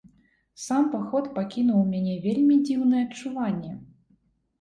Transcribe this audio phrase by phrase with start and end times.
[0.61, 3.71] Сам паход пакінуў у мяне вельмі дзіўнае адчуванне.